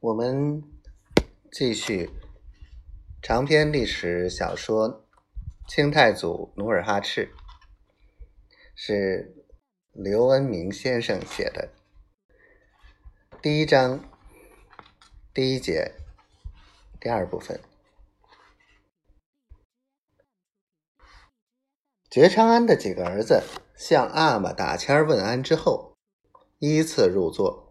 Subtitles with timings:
[0.00, 0.62] 我们
[1.50, 2.08] 继续
[3.20, 4.88] 长篇历史小说
[5.66, 7.26] 《清太祖努尔哈赤》，
[8.76, 9.44] 是
[9.90, 11.70] 刘恩明先生写的。
[13.42, 14.08] 第一章
[15.34, 15.96] 第一节
[17.00, 17.60] 第二部分。
[22.08, 23.42] 觉昌安的几个儿子
[23.74, 25.96] 向阿玛打签问安之后，
[26.60, 27.67] 依次入座。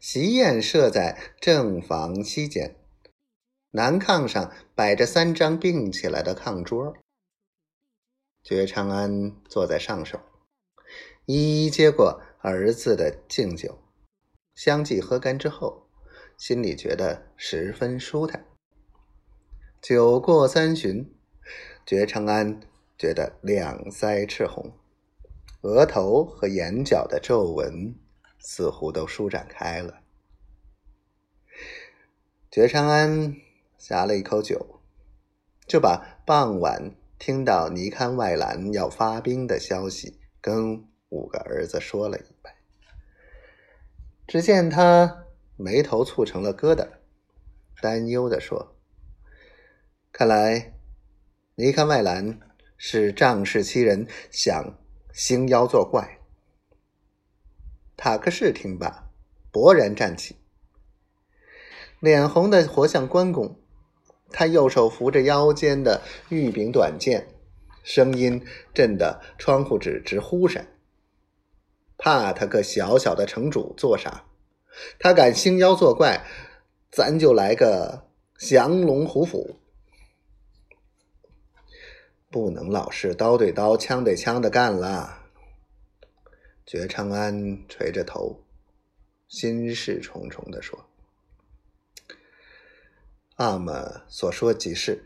[0.00, 2.74] 席宴设在正房西间，
[3.72, 6.96] 南炕上摆着三张并起来的炕桌。
[8.42, 10.18] 觉昌安坐在上首，
[11.26, 13.78] 一一接过儿子的敬酒，
[14.54, 15.86] 相继喝干之后，
[16.38, 18.46] 心里觉得十分舒坦。
[19.82, 21.14] 酒过三巡，
[21.84, 22.58] 觉昌安
[22.96, 24.72] 觉得两腮赤红，
[25.60, 27.94] 额头和眼角的皱纹。
[28.40, 30.00] 似乎都舒展开了。
[32.50, 33.36] 觉昌安
[33.78, 34.80] 呷了一口酒，
[35.66, 42.54] 就把傍晚听到尼堪外兰要发兵的消息跟五个儿子说了一遍。
[44.26, 46.88] 只见他眉头蹙成了疙瘩，
[47.80, 48.76] 担忧的说
[50.10, 50.74] ：“看来
[51.56, 52.40] 尼堪外兰
[52.76, 54.78] 是仗势欺人，想
[55.12, 56.18] 兴妖作怪。”
[58.02, 59.10] 塔克士听罢，
[59.52, 60.34] 勃然站起，
[62.00, 63.54] 脸红的活像关公。
[64.30, 67.28] 他右手扶着腰间的玉柄短剑，
[67.84, 68.42] 声音
[68.72, 70.66] 震得窗户纸直呼闪。
[71.98, 74.24] 怕他个小小的城主做啥？
[74.98, 76.24] 他敢兴妖作怪，
[76.90, 78.06] 咱就来个
[78.38, 79.56] 降龙虎斧，
[82.30, 85.18] 不能老是刀对刀、枪对枪的干了。
[86.70, 88.44] 觉昌安垂着头，
[89.26, 90.86] 心事重重的说
[93.34, 95.02] ：“阿玛所说即是。”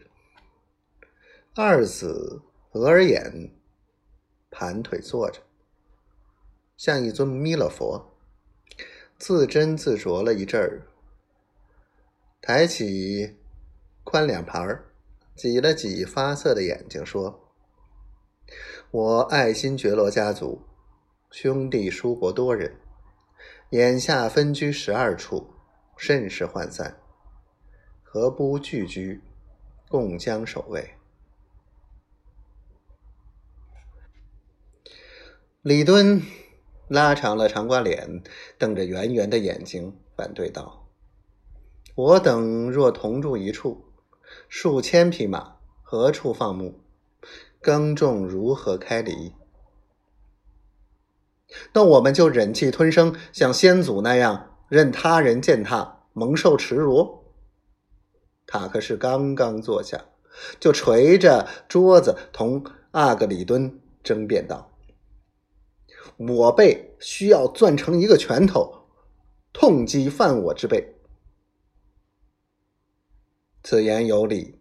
[1.57, 2.43] 二子
[2.73, 3.51] 额尔眼
[4.51, 5.41] 盘腿坐着，
[6.77, 8.15] 像一尊弥勒佛，
[9.17, 10.87] 自斟自酌了一阵儿，
[12.43, 13.39] 抬起
[14.03, 14.93] 宽脸盘儿，
[15.35, 17.49] 挤了挤发涩的眼睛，说
[18.93, 20.61] ：“我爱新觉罗家族。”
[21.37, 22.77] 兄弟叔伯多人，
[23.71, 25.51] 眼下分居十二处，
[25.97, 27.01] 甚是涣散。
[28.05, 29.21] 何不聚居，
[29.89, 30.95] 共将守卫？
[35.61, 36.23] 李敦
[36.87, 38.23] 拉长了长瓜脸，
[38.57, 40.89] 瞪着圆圆的眼睛，反对道
[41.97, 43.93] ：“我等若同住一处，
[44.49, 46.79] 数千匹马何处放牧？
[47.61, 49.35] 耕种如何开犁？”
[51.73, 57.25] 那我们就忍气吞声，像先祖那样，任他人践踏，蒙受耻辱。
[58.47, 60.05] 塔克是刚刚坐下，
[60.61, 64.71] 就捶着桌子，同阿格里敦争辩道
[66.17, 68.87] ：“我辈需要攥成一个拳头，
[69.53, 70.95] 痛击犯我之辈。”
[73.63, 74.59] 此言有理。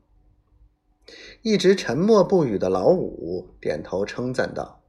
[1.41, 4.82] 一直沉默不语的老五点头称赞道。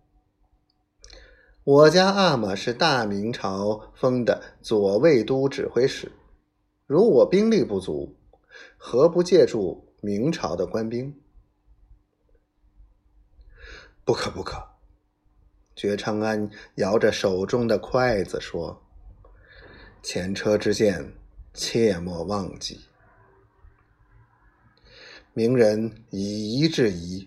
[1.65, 6.13] 我家阿玛是大明朝封的左卫都指挥使，
[6.87, 8.15] 如我兵力不足，
[8.77, 11.19] 何不借助明朝的官兵？
[14.05, 14.63] 不可不可！
[15.75, 18.83] 觉昌安摇着手中的筷子说
[20.05, 21.15] ：“前车之鉴，
[21.55, 22.79] 切莫忘记。
[25.33, 27.27] 明人以夷制夷，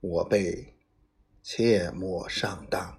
[0.00, 0.74] 我辈
[1.42, 2.98] 切莫上当。”